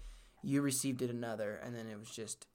[0.43, 2.47] you received it another and then it was just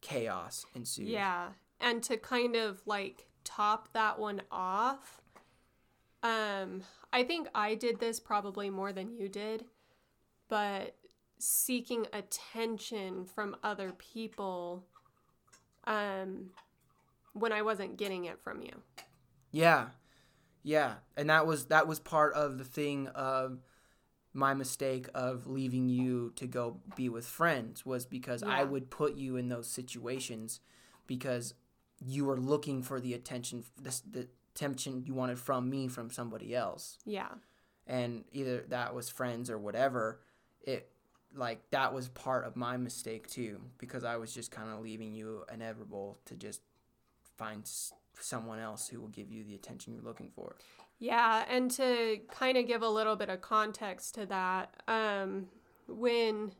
[0.00, 1.08] chaos ensued.
[1.08, 1.48] Yeah.
[1.80, 5.20] And to kind of like top that one off,
[6.22, 9.64] um, I think I did this probably more than you did,
[10.48, 10.96] but
[11.38, 14.84] seeking attention from other people
[15.86, 16.50] um
[17.32, 18.82] when I wasn't getting it from you.
[19.50, 19.86] Yeah.
[20.62, 20.94] Yeah.
[21.16, 23.60] And that was that was part of the thing of
[24.32, 29.16] my mistake of leaving you to go be with friends was because I would put
[29.16, 30.60] you in those situations
[31.06, 31.54] because
[32.06, 36.54] you were looking for the attention the, the attention you wanted from me from somebody
[36.54, 37.28] else Yeah.
[37.86, 40.20] and either that was friends or whatever
[40.62, 40.90] it
[41.34, 45.12] like that was part of my mistake too because I was just kind of leaving
[45.14, 46.60] you inevitable to just
[47.36, 50.56] find s- someone else who will give you the attention you're looking for.
[50.98, 55.46] Yeah, and to kind of give a little bit of context to that, um,
[55.86, 56.52] when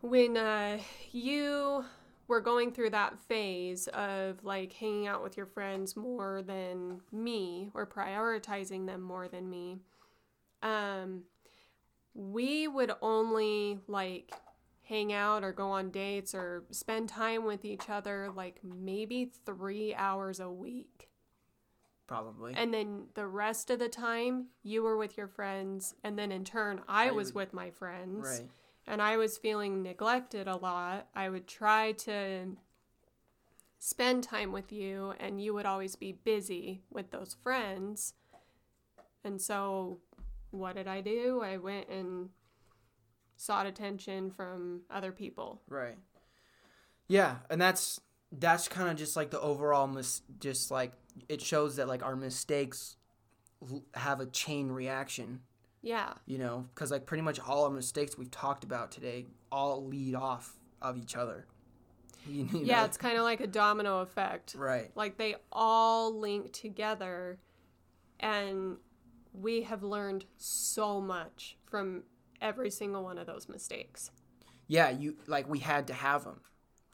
[0.00, 0.78] when uh,
[1.12, 1.84] you
[2.30, 7.68] were going through that phase of like hanging out with your friends more than me
[7.74, 9.80] or prioritizing them more than me,
[10.62, 11.24] um,
[12.14, 14.32] we would only like
[14.84, 19.92] hang out or go on dates or spend time with each other like maybe three
[19.94, 21.08] hours a week.
[22.06, 22.54] Probably.
[22.56, 25.94] And then the rest of the time, you were with your friends.
[26.02, 28.26] And then in turn, I, I was would- with my friends.
[28.40, 28.48] right.
[28.90, 31.06] And I was feeling neglected a lot.
[31.14, 32.56] I would try to
[33.78, 38.14] spend time with you, and you would always be busy with those friends.
[39.22, 40.00] And so,
[40.50, 41.40] what did I do?
[41.40, 42.30] I went and
[43.36, 45.62] sought attention from other people.
[45.68, 45.96] Right.
[47.06, 48.00] Yeah, and that's
[48.32, 50.94] that's kind of just like the overall mis- just like
[51.28, 52.96] it shows that like our mistakes
[53.94, 55.42] have a chain reaction,
[55.82, 56.12] Yeah.
[56.26, 60.14] you know, cuz like pretty much all our mistakes we've talked about today all lead
[60.14, 61.46] off of each other.
[62.26, 64.54] You, you Yeah, it's kind of like a domino effect.
[64.54, 64.90] right.
[64.94, 67.38] Like they all link together,
[68.20, 68.76] and
[69.32, 72.02] we have learned so much from
[72.42, 74.10] every single one of those mistakes.
[74.66, 76.40] Yeah, you like we had to have them.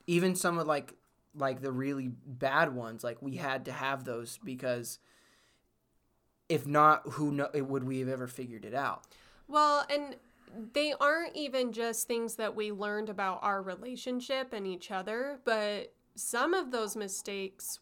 [0.06, 0.94] Even some of like
[1.34, 5.00] like the really bad ones, like we had to have those because
[6.48, 9.04] if not, who know would we have ever figured it out?
[9.48, 10.16] Well, and
[10.72, 15.92] they aren't even just things that we learned about our relationship and each other, but
[16.14, 17.80] some of those mistakes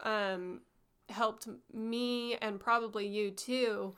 [0.00, 0.60] um,
[1.08, 3.94] helped me and probably you too,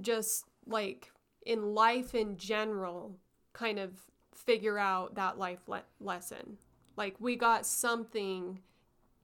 [0.00, 1.10] just like
[1.44, 3.16] in life in general,
[3.52, 3.90] kind of
[4.32, 6.56] figure out that life le- lesson.
[6.96, 8.60] Like we got something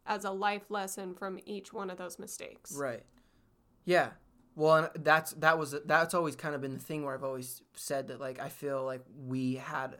[0.06, 2.74] as a life lesson from each one of those mistakes.
[2.76, 3.04] Right.
[3.88, 4.10] Yeah.
[4.54, 7.62] Well, and that's that was that's always kind of been the thing where I've always
[7.72, 9.96] said that like I feel like we had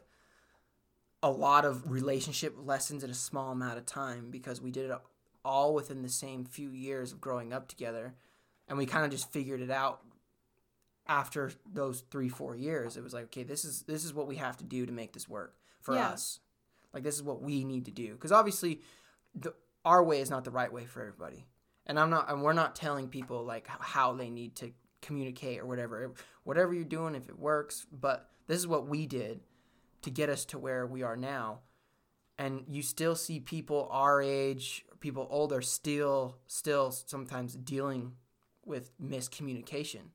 [1.23, 4.97] a lot of relationship lessons in a small amount of time because we did it
[5.43, 8.13] all within the same few years of growing up together,
[8.67, 10.01] and we kind of just figured it out
[11.07, 12.95] after those three four years.
[12.95, 15.13] It was like okay, this is this is what we have to do to make
[15.13, 16.09] this work for Yeah.
[16.09, 16.41] us.
[16.93, 18.81] Like this is what we need to do because obviously,
[19.33, 21.47] the, our way is not the right way for everybody
[21.89, 24.71] and I'm not and we're not telling people like how they need to
[25.01, 26.13] communicate or whatever.
[26.43, 29.41] Whatever you're doing if it works but this is what we did
[30.03, 31.59] to get us to where we are now.
[32.37, 38.13] And you still see people our age people older still still sometimes dealing
[38.65, 40.11] with miscommunication.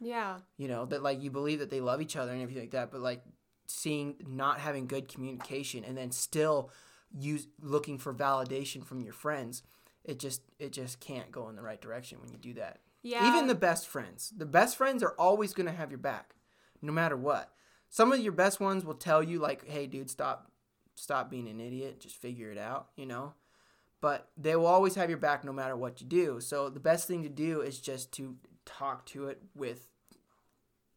[0.00, 0.38] Yeah.
[0.58, 2.90] you know that like you believe that they love each other and everything like that
[2.90, 3.22] but like
[3.66, 6.70] seeing not having good communication and then still
[7.16, 9.62] use looking for validation from your friends
[10.04, 12.80] it just it just can't go in the right direction when you do that.
[13.02, 13.28] Yeah.
[13.28, 14.32] even the best friends.
[14.34, 16.34] The best friends are always going to have your back
[16.80, 17.50] no matter what.
[17.90, 20.50] Some of your best ones will tell you like hey dude stop
[20.94, 22.00] stop being an idiot.
[22.00, 23.34] Just figure it out you know?
[24.00, 26.40] But they will always have your back no matter what you do.
[26.40, 28.36] So the best thing to do is just to
[28.66, 29.88] talk to it with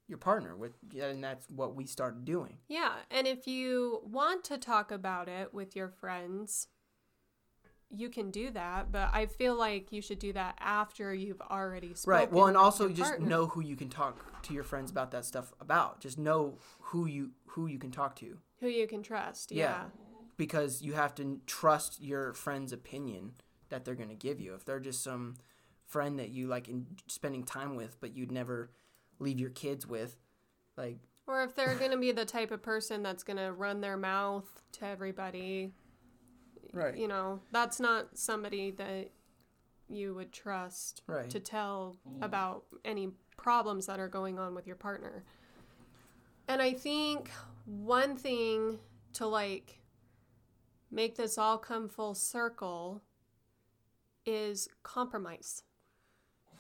[0.08, 2.58] your partner with and that's what we started doing.
[2.68, 6.68] Yeah, and if you want to talk about it with your friends,
[7.90, 11.94] you can do that, but I feel like you should do that after you've already
[11.94, 12.20] spoken.
[12.20, 13.28] right well and also just partner.
[13.28, 17.06] know who you can talk to your friends about that stuff about just know who
[17.06, 19.52] you who you can talk to who you can trust.
[19.52, 19.64] Yeah.
[19.66, 19.84] Yeah.
[20.36, 23.34] because you have to trust your friend's opinion
[23.70, 24.54] that they're going to give you.
[24.54, 25.36] If they're just some
[25.86, 28.70] friend that you like in spending time with, but you'd never
[29.20, 30.18] leave your kids with,
[30.78, 33.82] like Or if they're going to be the type of person that's going to run
[33.82, 35.72] their mouth to everybody,
[36.78, 39.10] right, you know, that's not somebody that
[39.90, 42.24] you would trust right, to tell mm.
[42.24, 45.24] about any problems that are going on with your partner.
[46.48, 47.30] And I think
[47.66, 48.80] one thing
[49.14, 49.80] to like
[50.92, 53.02] make this all come full circle
[54.26, 55.64] is compromise.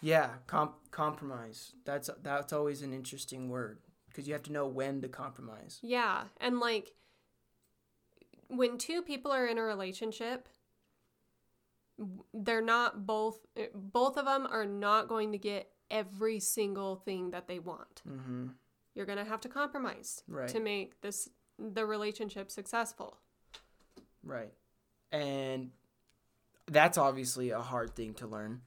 [0.02, 1.74] yeah, com- compromise.
[1.86, 5.80] That's that's always an interesting word because you have to know when to compromise.
[5.82, 6.94] Yeah, and like
[8.50, 10.48] when two people are in a relationship,
[12.34, 13.40] they're not both
[13.74, 18.02] both of them are not going to get every single thing that they want.
[18.08, 18.48] Mm-hmm.
[18.94, 20.48] You're going to have to compromise Right.
[20.50, 23.18] to make this the relationship successful.
[24.24, 24.54] Right.
[25.12, 25.72] And
[26.68, 28.62] that's obviously a hard thing to learn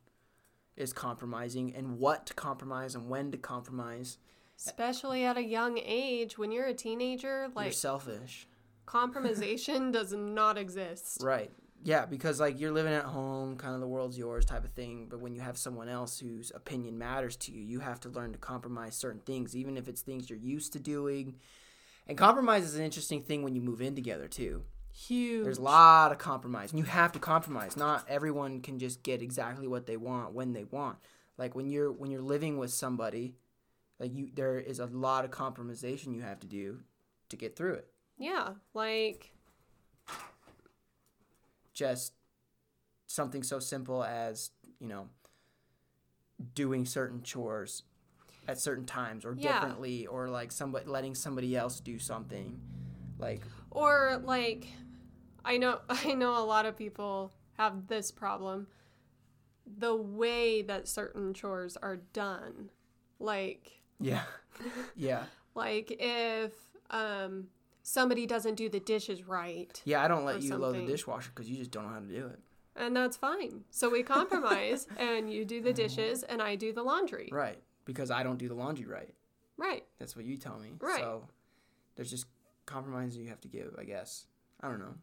[0.76, 4.18] is compromising and what to compromise and when to compromise.
[4.57, 8.47] Especially at a young age when you're a teenager, like You're selfish.
[8.91, 11.18] Compromisation does not exist.
[11.22, 11.51] Right.
[11.82, 15.07] Yeah, because like you're living at home, kind of the world's yours type of thing,
[15.09, 18.32] but when you have someone else whose opinion matters to you, you have to learn
[18.32, 21.36] to compromise certain things, even if it's things you're used to doing.
[22.07, 24.64] And compromise is an interesting thing when you move in together too.
[24.93, 25.45] Huge.
[25.45, 27.76] There's a lot of compromise, and you have to compromise.
[27.76, 30.99] Not everyone can just get exactly what they want when they want.
[31.38, 33.34] Like when you're when you're living with somebody,
[33.99, 36.80] like you, there is a lot of compromisation you have to do
[37.30, 37.89] to get through it.
[38.20, 39.32] Yeah, like
[41.74, 42.14] Just
[43.06, 44.50] something so simple as
[44.80, 45.08] you know
[46.54, 47.82] doing certain chores
[48.48, 49.60] at certain times or Yeah.
[49.60, 52.60] differently, or like somebody letting somebody else do something.
[53.18, 54.66] Like or like
[55.44, 58.68] I know I know a lot of people have this problem.
[59.78, 62.70] The way that certain chores are done.
[63.18, 64.22] Like yeah,
[64.96, 66.52] yeah, like if
[66.90, 67.48] um
[67.83, 70.03] somebody doesn't do the dishes right, yeah.
[70.03, 72.26] I don't let you load the dishwasher because you just don't know how to do
[72.26, 72.39] it.
[72.76, 73.64] and that's fine.
[73.70, 75.76] So we compromise and you do the mm-hmm.
[75.76, 77.28] dishes and I do the laundry.
[77.33, 77.59] Right.
[77.85, 79.14] Because I don't do the laundry right.
[79.57, 79.85] Right.
[79.99, 80.70] That's what you tell me.
[80.78, 81.01] Right.
[81.01, 81.24] So
[81.97, 82.26] there's just
[82.66, 84.26] compromises you have to give, I guess.
[84.61, 84.95] I don't know.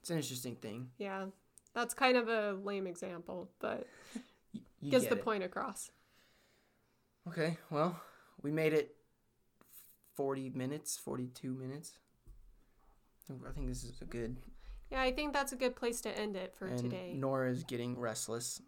[0.00, 0.88] It's an interesting thing.
[0.98, 1.26] Yeah.
[1.74, 3.86] That's kind of a lame example, but
[4.80, 5.24] You gets get the it.
[5.24, 5.90] point across.
[7.28, 7.56] Okay.
[7.70, 7.98] Well,
[8.42, 8.94] we made it
[10.14, 11.98] 40 minutes, 42 minutes.
[13.30, 14.36] I think this is a good.
[14.90, 17.14] Yeah, I think that's a good place to end it for and today.
[17.16, 18.60] Nora is getting restless.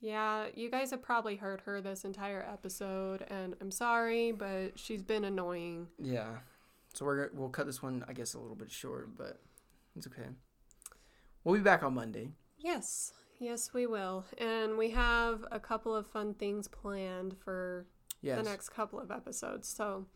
[0.00, 5.02] Yeah, you guys have probably heard her this entire episode, and I'm sorry, but she's
[5.02, 5.88] been annoying.
[6.02, 6.38] Yeah.
[6.94, 9.40] So we're we'll cut this one, I guess, a little bit short, but
[9.96, 10.28] it's okay.
[11.44, 12.30] We'll be back on Monday.
[12.58, 14.24] Yes, yes, we will.
[14.38, 17.86] And we have a couple of fun things planned for
[18.22, 18.36] Yes.
[18.38, 19.66] the next couple of episodes.
[19.68, 20.06] So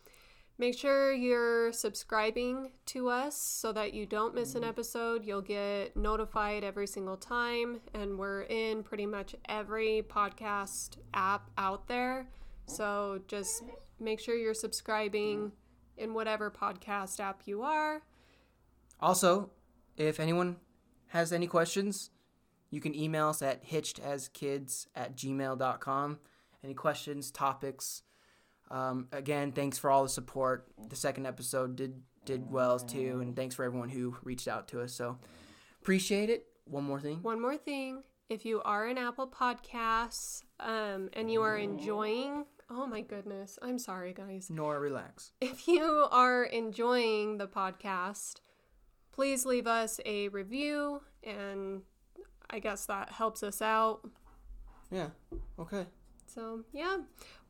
[0.59, 5.25] make sure you're subscribing to us so that you don't miss an episode.
[5.25, 7.81] You'll get notified every single time.
[7.93, 12.29] And we're in pretty much every podcast app out there.
[12.67, 13.65] So just
[14.01, 15.53] make sure you're subscribing
[15.97, 18.03] in whatever podcast app you are.
[19.01, 19.51] Also,
[19.97, 20.57] if anyone
[21.09, 22.11] has any questions,
[22.71, 26.19] you can email us at hitchedAsKids at gmail.com.
[26.63, 28.03] Any questions, topics.
[28.75, 30.67] Um, again, thanks for all the support.
[30.89, 34.81] The second episode did did well too, and thanks for everyone who reached out to
[34.81, 34.93] us.
[34.93, 35.19] So
[35.81, 36.47] appreciate it.
[36.65, 37.23] One more thing.
[37.23, 38.03] One more thing.
[38.29, 43.79] If you are in Apple Podcasts um, and you are enjoying, oh my goodness, I'm
[43.79, 44.51] sorry, guys.
[44.51, 45.31] Nora, relax.
[45.41, 48.41] If you are enjoying the podcast,
[49.13, 51.83] please leave us a review, and
[52.51, 54.09] I guess that helps us out.
[54.91, 55.11] Yeah.
[55.61, 55.87] Okay.
[56.27, 56.97] So, yeah,